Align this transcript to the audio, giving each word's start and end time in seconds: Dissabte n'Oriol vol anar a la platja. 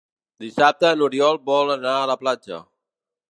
Dissabte 0.43 0.89
n'Oriol 1.01 1.37
vol 1.51 1.71
anar 1.75 1.93
a 1.99 2.09
la 2.13 2.17
platja. 2.25 2.63